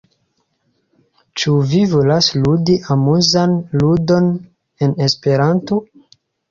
Ĉu 1.41 1.53
vi 1.73 1.83
volas 1.93 2.31
ludi 2.47 2.79
amuzan 2.97 3.57
ludon 3.83 4.35
en 4.85 5.01
Esperanto? 5.11 5.85